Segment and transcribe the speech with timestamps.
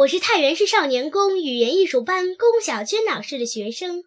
[0.00, 4.04] 我是太原市少年宫语言艺术班龚小娟老师的学生，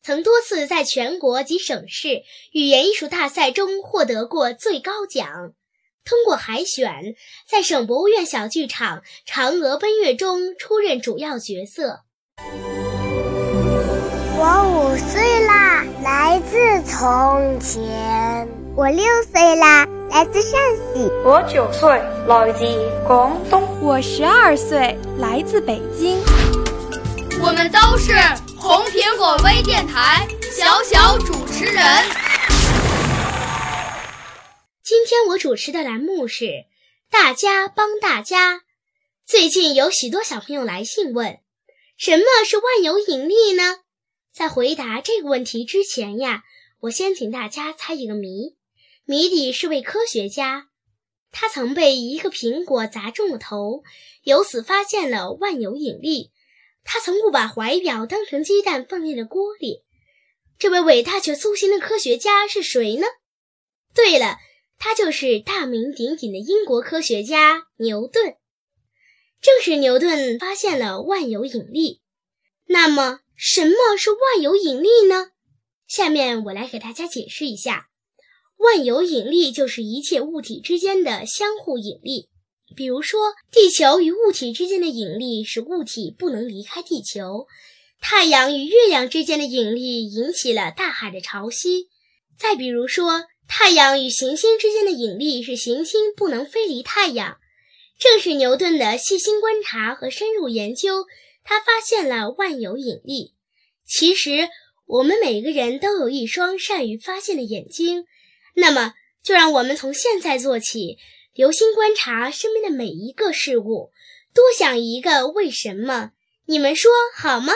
[0.00, 5.52] 曾多次在全国及省市语言艺术大赛中获得过最高奖。
[6.04, 7.16] 通过海选，
[7.48, 12.02] 在省博物院小剧场《嫦娥奔月》中出任主要角色。
[14.38, 21.90] 我五岁啦，来自从前；我六岁啦，来自陕西；我九岁，
[22.26, 22.64] 来自
[23.06, 26.18] 广东；我十二岁，来自北京。
[27.42, 28.14] 我们都是
[28.56, 31.84] 红苹果微电台小小主持人。
[34.82, 36.64] 今天我主持的栏目是
[37.12, 38.62] “大家帮大家”。
[39.28, 41.40] 最近有许多小朋友来信问，
[41.98, 43.80] 什么是万有引力呢？
[44.32, 46.42] 在回答这个问题之前呀，
[46.80, 48.56] 我先请大家猜一个谜。
[49.12, 50.70] 谜底是位科学家，
[51.30, 53.82] 他曾被一个苹果砸中了头，
[54.22, 56.30] 由此发现了万有引力。
[56.82, 59.82] 他曾误把怀表当成鸡蛋放进了锅里。
[60.58, 63.06] 这位伟大却粗心的科学家是谁呢？
[63.94, 64.38] 对了，
[64.78, 68.36] 他就是大名鼎鼎的英国科学家牛顿。
[69.42, 72.00] 正是牛顿发现了万有引力。
[72.64, 75.32] 那么，什么是万有引力呢？
[75.86, 77.90] 下面我来给大家解释一下，
[78.62, 82.28] 万有引力就是一切物体之间的相互引力。
[82.76, 87.46] 比如说，地球与物体之间的引力使物体不能离开地球；
[88.00, 91.88] 太阳与月亮之间的引力引起了大海的潮汐。
[92.38, 97.36] 再比如说，太阳与行星之间的引力使行星不能飞离太阳。
[97.98, 101.04] 正是牛顿的细心观察和深入研究。
[101.44, 103.34] 他发现了万有引力。
[103.84, 104.48] 其实，
[104.86, 108.04] 我们每个人都有一双善于发现的眼睛。
[108.54, 110.98] 那么，就让我们从现在做起，
[111.34, 113.92] 留心观察身边的每一个事物，
[114.34, 116.10] 多想一个为什么。
[116.46, 117.52] 你们说好吗？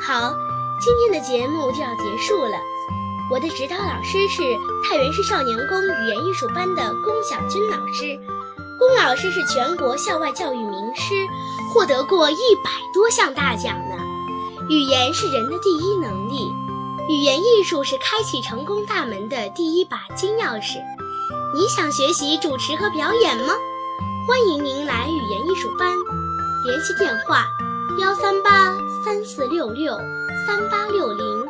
[0.00, 0.34] 好，
[0.80, 2.58] 今天的节目就要结束了。
[3.30, 4.42] 我的指导老师是
[4.84, 8.18] 太原市少年宫语言艺术班的龚小军老师。
[8.78, 11.14] 龚老师是全国校外教育名师。
[11.72, 13.96] 获得过一百多项大奖呢。
[14.68, 16.46] 语言是人的第一能力，
[17.08, 20.78] 语言艺术是开启成功大门的第一把金钥匙。
[21.52, 23.54] 你想学习主持和表演吗？
[24.28, 25.92] 欢迎您来语言艺术班，
[26.64, 27.48] 联系电话：
[27.98, 29.98] 幺三八三四六六
[30.46, 31.46] 三八六零，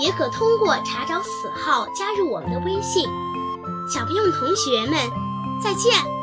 [0.00, 3.08] 也可通过查找此号加入我们的微信。
[3.88, 4.98] 小朋友、同学们，
[5.62, 6.17] 再见。